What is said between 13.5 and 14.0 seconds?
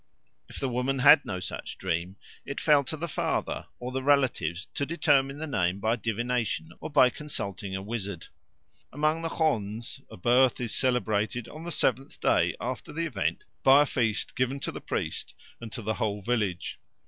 by a